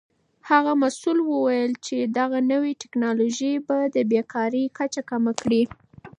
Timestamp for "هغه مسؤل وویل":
0.49-1.71